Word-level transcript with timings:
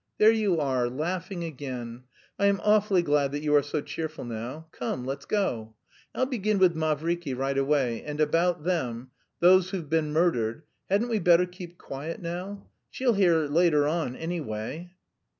There 0.17 0.31
you 0.31 0.59
are, 0.59 0.89
laughing 0.89 1.43
again! 1.43 2.05
I 2.39 2.47
am 2.47 2.59
awfully 2.63 3.03
glad 3.03 3.31
that 3.33 3.43
you 3.43 3.53
are 3.53 3.61
so 3.61 3.81
cheerful 3.81 4.25
now. 4.25 4.65
Come, 4.71 5.05
let's 5.05 5.25
go. 5.25 5.75
I'll 6.15 6.25
begin 6.25 6.57
with 6.57 6.73
Mavriky 6.75 7.35
right 7.37 7.55
away, 7.55 8.01
and 8.03 8.19
about 8.19 8.63
them... 8.63 9.11
those 9.41 9.69
who've 9.69 9.87
been 9.87 10.11
murdered... 10.11 10.63
hadn't 10.89 11.09
we 11.09 11.19
better 11.19 11.45
keep 11.45 11.77
quiet 11.77 12.19
now? 12.19 12.65
She'll 12.89 13.13
hear 13.13 13.45
later 13.45 13.87
on, 13.87 14.15
anyway." 14.15 14.93